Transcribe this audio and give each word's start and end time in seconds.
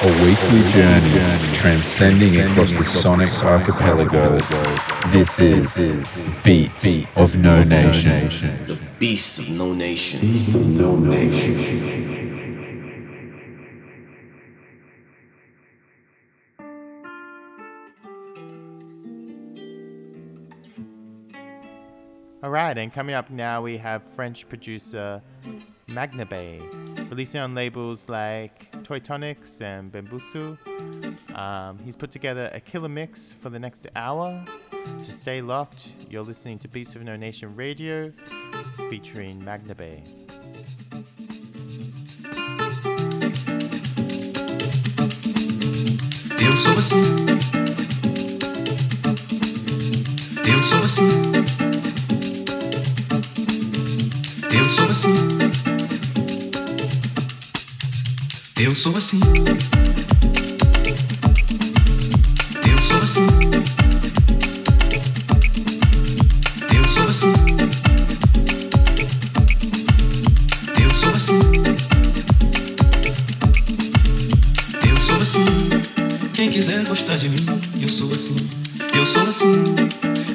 A 0.00 0.06
weekly 0.22 0.62
journey 0.70 1.54
transcending 1.54 2.40
across 2.42 2.70
the 2.70 2.84
sonic 2.84 3.28
archipelagos. 3.42 4.48
This 5.10 5.40
is 5.40 6.22
Beats 6.44 6.98
of 7.16 7.36
No 7.36 7.64
Nation. 7.64 8.28
The 8.66 8.78
Beast 9.00 9.40
of 9.40 9.50
No 9.50 9.74
Nation. 9.74 10.20
Beast 10.20 10.54
of 10.54 10.66
No 10.68 10.94
Nation. 10.94 12.18
All 22.40 22.50
right, 22.50 22.78
and 22.78 22.92
coming 22.92 23.16
up 23.16 23.30
now 23.30 23.62
we 23.62 23.78
have 23.78 24.04
French 24.04 24.48
producer 24.48 25.20
Magnabay, 25.88 27.10
releasing 27.10 27.40
on 27.40 27.54
labels 27.54 28.08
like 28.08 28.70
Toy 28.84 28.98
Tonics 29.00 29.60
and 29.62 29.90
Bambusu. 29.90 30.58
Um, 31.34 31.78
he's 31.78 31.96
put 31.96 32.10
together 32.10 32.50
a 32.52 32.60
killer 32.60 32.88
mix 32.88 33.32
for 33.32 33.48
the 33.48 33.58
next 33.58 33.86
hour. 33.96 34.44
Just 34.98 35.20
stay 35.20 35.40
locked. 35.40 35.92
You're 36.10 36.22
listening 36.22 36.58
to 36.60 36.68
Beats 36.68 36.94
of 36.94 37.02
No 37.02 37.16
Nation 37.16 37.56
Radio 37.56 38.12
featuring 38.90 39.40
Magnabay. 39.42 40.02
Eu 46.40 46.56
sou 46.56 46.78
assim. 46.78 47.02
Eu 50.46 50.62
sou 50.62 50.84
assim. 50.84 51.08
Eu 54.54 54.68
sou 54.68 54.84
assim. 54.90 55.57
Eu 58.60 58.74
sou 58.74 58.96
assim. 58.96 59.20
Eu 62.68 62.82
sou 62.82 62.98
assim. 62.98 63.26
Eu 66.74 66.88
sou 66.88 67.04
assim. 67.04 67.32
Eu 70.84 70.94
sou 70.94 71.10
assim. 71.10 71.38
Eu 74.90 75.00
sou 75.00 75.16
assim. 75.22 75.44
Quem 76.34 76.50
quiser 76.50 76.84
gostar 76.84 77.16
de 77.16 77.28
mim, 77.28 77.46
eu 77.80 77.88
sou 77.88 78.10
assim. 78.10 78.36
Eu 78.92 79.06
sou 79.06 79.22
assim. 79.22 79.52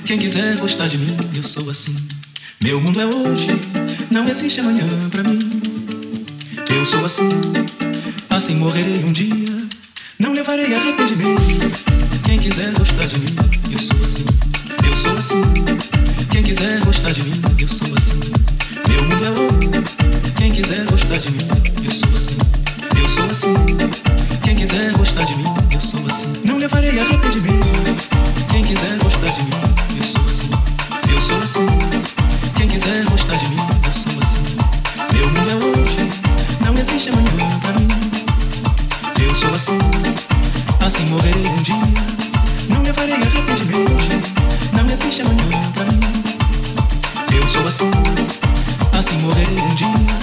Quem 0.05 0.17
quiser 0.17 0.55
gostar 0.57 0.87
de 0.87 0.97
mim, 0.97 1.17
eu 1.35 1.43
sou 1.43 1.69
assim. 1.69 1.95
Meu 2.61 2.79
mundo 2.79 3.01
é 3.01 3.05
hoje, 3.05 3.47
não 4.09 4.25
existe 4.29 4.61
amanhã 4.61 4.85
pra 5.11 5.23
mim. 5.23 5.39
Eu 6.69 6.85
sou 6.85 7.05
assim, 7.05 7.29
assim 8.35 8.55
morrerei 8.55 9.03
um 9.05 9.11
dia. 9.11 9.67
Não 10.17 10.33
levarei 10.33 10.73
arrependimento. 10.73 11.41
Quem 12.23 12.39
quiser 12.39 12.71
gostar 12.73 13.05
de 13.05 13.19
mim, 13.19 13.35
eu 13.71 13.77
sou 13.77 13.99
assim. 14.03 14.25
Eu 14.83 14.97
sou 14.97 15.13
assim. 15.13 15.41
Quem 16.31 16.41
quiser 16.41 16.79
gostar 16.79 17.11
de 17.11 17.23
mim, 17.23 17.33
eu 17.59 17.67
sou 17.67 17.87
assim. 17.95 18.19
Meu 18.87 19.03
mundo 19.03 19.25
é 19.25 19.29
ouro. 19.29 19.59
Quem 20.35 20.51
quiser 20.51 20.83
gostar 20.89 21.17
de 21.17 21.31
mim, 21.31 21.47
eu 21.83 21.91
sou 21.91 22.09
assim. 22.13 22.37
Eu 22.97 23.07
sou 23.07 23.25
assim. 23.25 23.53
Quem 24.43 24.55
quiser 24.55 24.91
gostar 24.93 25.23
de 25.25 25.37
mim, 25.37 25.45
eu 25.71 25.79
sou 25.79 25.99
assim. 26.07 26.33
Não 26.43 26.57
levarei 26.57 26.99
arrependimento. 26.99 27.67
Quem 28.49 28.63
quiser 28.63 28.97
gostar 28.97 29.31
de 29.31 29.43
mim, 29.43 29.97
eu 29.97 30.03
sou 30.03 30.25
assim. 30.25 30.49
Eu 31.11 31.21
sou 31.21 31.37
assim. 31.37 31.67
Quem 32.57 32.67
quiser 32.67 33.05
assim 40.93 41.05
morrerei 41.05 41.47
um 41.47 41.63
dia. 41.63 41.75
Não 42.69 42.83
levarei 42.83 43.15
arrependimento, 43.15 44.31
não 44.73 44.87
existe 44.91 45.23
amanhã 45.23 45.71
pra 45.73 45.85
mim. 45.85 45.99
Eu 47.35 47.47
sou 47.47 47.67
assim, 47.67 47.89
assim 48.95 49.17
morrerei 49.23 49.59
um 49.59 49.75
dia. 49.75 50.22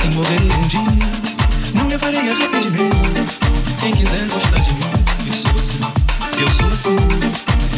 Assim 0.00 0.10
morrerei 0.14 0.48
um 0.56 0.68
dia. 0.68 0.80
Não 1.74 1.86
levarei 1.86 2.30
arrependimento. 2.30 2.96
Quem 3.80 3.92
quiser 3.92 4.26
gostar 4.28 4.60
de 4.60 4.72
mim, 4.72 4.80
eu 5.26 5.34
sou 5.34 5.50
assim. 5.58 5.80
Eu 6.40 6.50
sou 6.50 6.68
assim. 6.68 6.96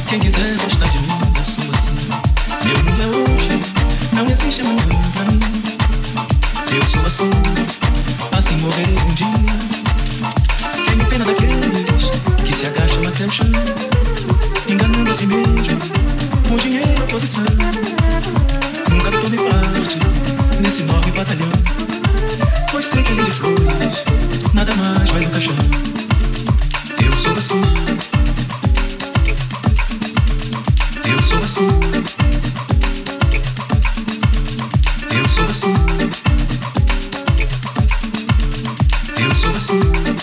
Quem 0.09 0.21
quiser 0.21 0.57
gostar 0.63 0.87
de 0.87 0.99
mim, 0.99 1.09
eu 1.37 1.45
sou 1.45 1.65
assim. 1.75 1.95
Meu 2.65 2.79
mundo 2.85 3.03
é 3.03 3.07
hoje, 3.07 3.63
não 4.13 4.31
existe 4.31 4.61
amanhã 4.61 4.87
pra 5.15 5.25
mim. 5.25 5.41
Eu 6.71 6.87
sou 6.87 7.05
assim, 7.05 7.31
assim 8.37 8.57
morrerei 8.59 8.95
um 8.95 9.15
dia. 9.15 9.27
Tenho 10.87 11.05
pena 11.07 11.25
daqueles 11.25 12.11
que 12.45 12.55
se 12.55 12.67
agacham 12.67 13.09
até 13.09 13.27
o 13.27 13.31
chão, 13.31 13.47
enganando 14.71 15.11
a 15.11 15.15
si 15.15 15.27
mesmo, 15.27 15.79
por 16.49 16.61
dinheiro 16.61 17.01
ou 17.01 17.09
posição. 17.09 17.45
Nunca 18.91 19.11
tomei 19.11 19.41
parte 19.41 19.99
nesse 20.61 20.83
enorme 20.83 21.11
batalhão. 21.11 21.92
Sei 22.81 23.01
que 23.05 23.15
de 23.15 23.31
flores, 23.31 24.03
nada 24.53 24.75
mais 24.75 25.09
vai 25.11 25.25
do 25.25 25.31
caixão. 25.31 25.55
Eu 27.01 27.17
sou 27.17 27.33
assim. 27.33 27.63
Eu 31.05 31.23
sou 31.23 31.39
assim. 31.45 31.69
Eu 35.11 35.29
sou 35.29 35.45
assim. 35.45 35.75
Eu 39.17 39.35
sou 39.35 39.57
assim. 39.57 40.22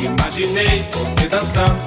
Imaginei 0.00 0.86
você 0.92 1.28
dançando 1.28 1.78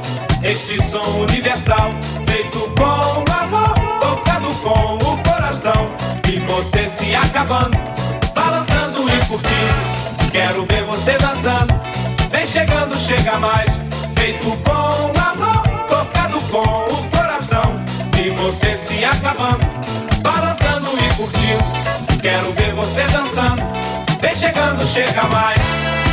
este 0.43 0.81
som 0.83 1.03
universal, 1.19 1.91
feito 2.25 2.59
com 2.77 3.31
amor, 3.31 3.73
tocado 3.99 4.47
com 4.55 4.95
o 4.95 5.17
coração. 5.23 5.91
E 6.27 6.39
você 6.39 6.89
se 6.89 7.13
acabando, 7.15 7.77
balançando 8.33 9.01
e 9.07 9.25
curtindo. 9.25 10.31
Quero 10.31 10.65
ver 10.65 10.83
você 10.83 11.17
dançando, 11.17 11.73
vem 12.31 12.45
chegando, 12.47 12.97
chega 12.97 13.37
mais, 13.37 13.69
feito 14.15 14.45
com 14.63 15.19
amor, 15.19 15.63
tocado 15.87 16.39
com 16.51 16.93
o 16.93 17.09
coração. 17.09 17.83
E 18.17 18.29
você 18.31 18.75
se 18.77 19.05
acabando, 19.05 19.65
balançando 20.21 20.89
e 20.97 21.15
curtindo. 21.15 22.19
Quero 22.21 22.51
ver 22.53 22.73
você 22.73 23.03
dançando, 23.03 23.63
vem 24.19 24.35
chegando, 24.35 24.85
chega 24.87 25.23
mais. 25.23 26.08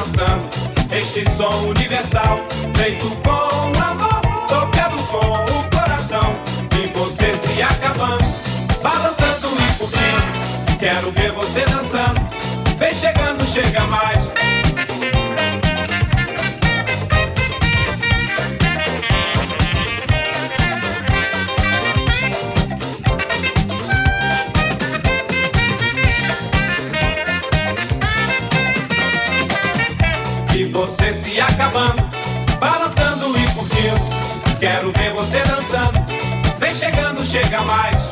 Dançando 0.00 0.48
este 0.92 1.30
som 1.30 1.68
universal, 1.68 2.38
feito 2.74 3.06
com 3.16 3.82
amor, 3.82 4.20
tocado 4.48 4.96
com 5.04 5.18
o 5.18 5.78
coração. 5.78 6.32
E 6.74 6.86
você 6.98 7.34
se 7.34 7.62
acabando, 7.62 8.24
balançando 8.82 9.48
e 9.48 9.78
curtindo. 9.78 10.78
Quero 10.78 11.10
ver 11.12 11.32
você 11.32 11.60
dançando, 11.66 12.19
você 30.80 31.12
se 31.12 31.38
acabando, 31.38 32.02
balançando 32.58 33.38
e 33.38 33.54
curtindo. 33.54 34.58
Quero 34.58 34.90
ver 34.92 35.12
você 35.12 35.42
dançando, 35.42 36.00
vem 36.58 36.72
chegando, 36.72 37.22
chega 37.22 37.60
mais. 37.62 38.09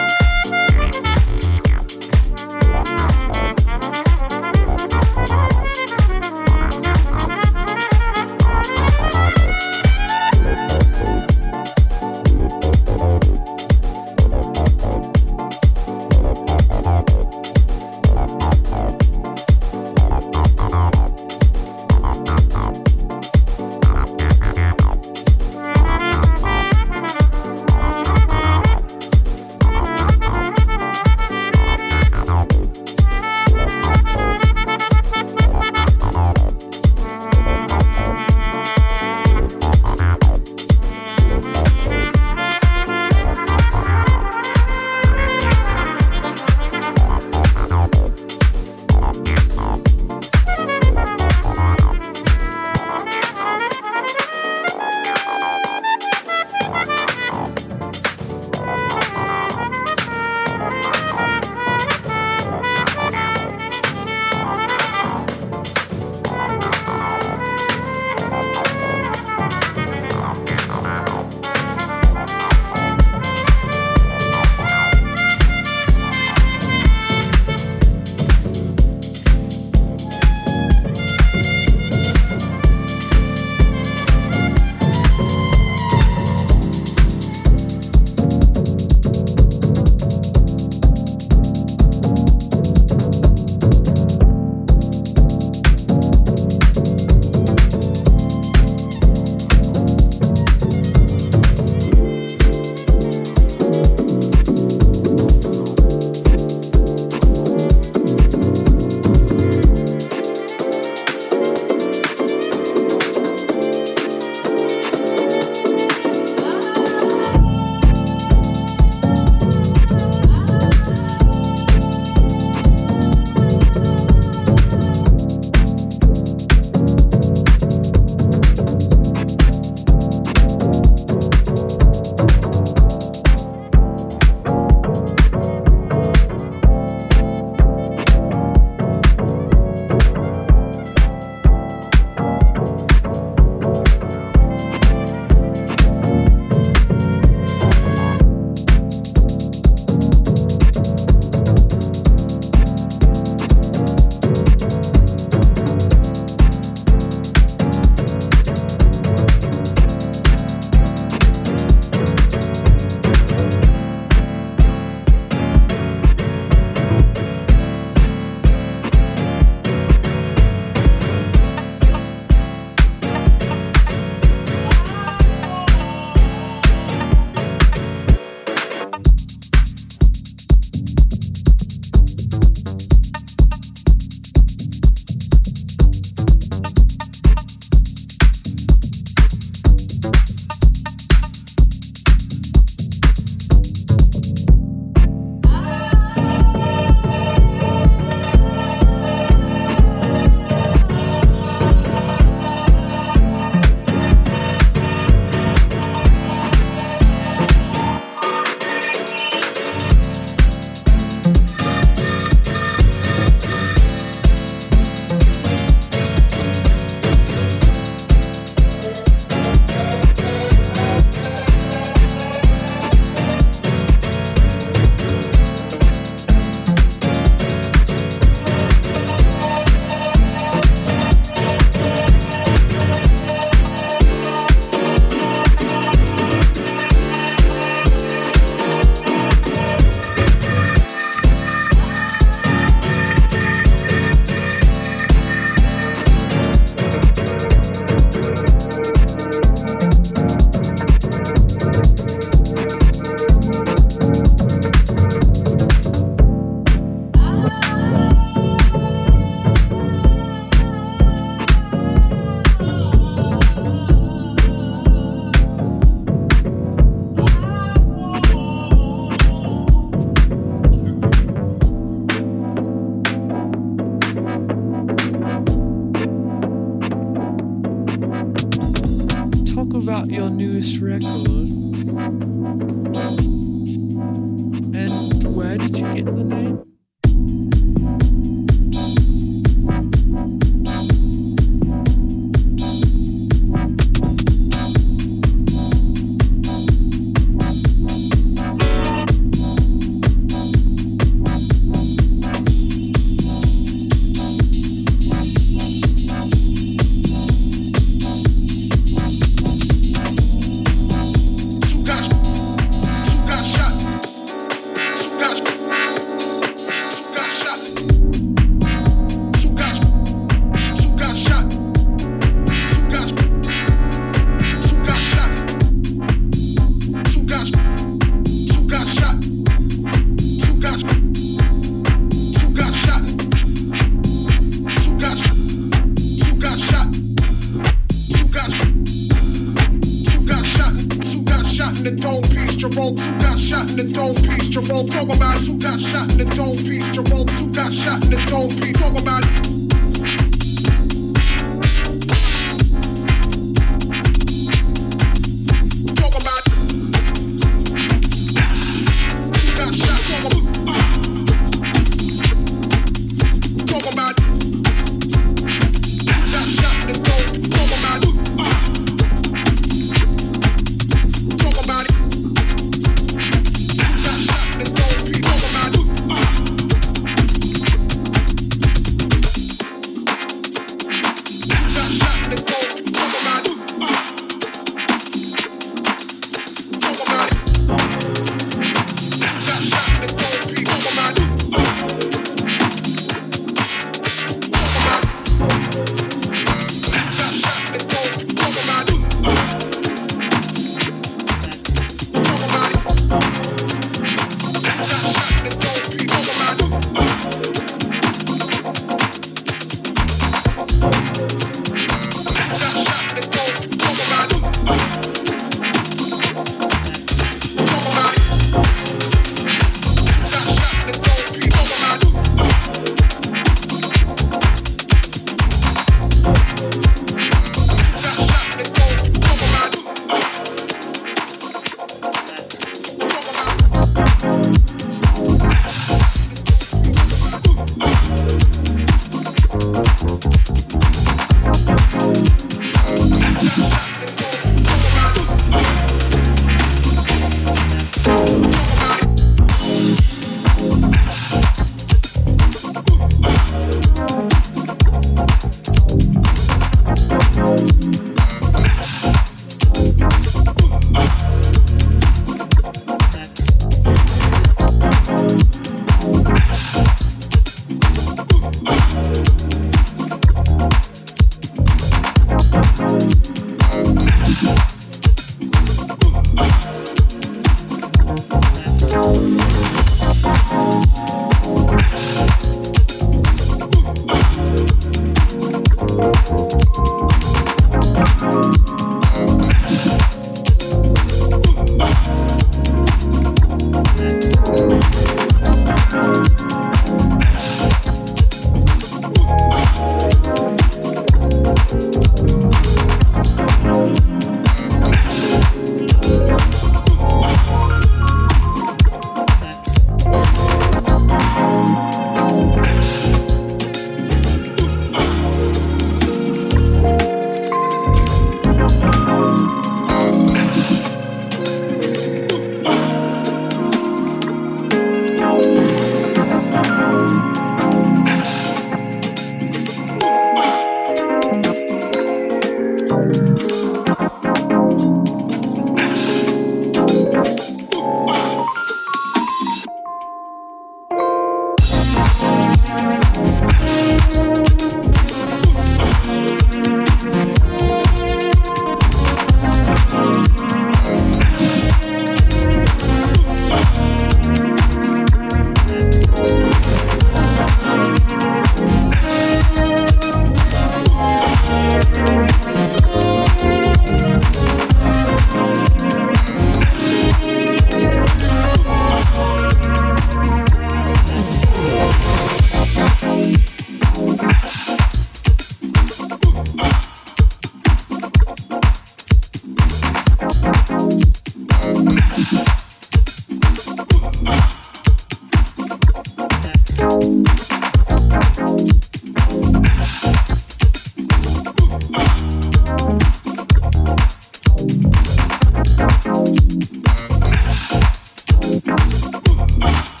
Oh. 599.13 600.00